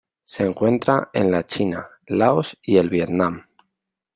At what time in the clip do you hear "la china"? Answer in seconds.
1.29-1.87